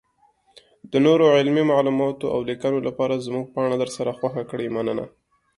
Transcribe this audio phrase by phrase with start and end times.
[0.87, 5.05] -دنورو علمي معلوماتو اولیکنو لپاره زمونږ پاڼه درسره خوښه کړئ مننه.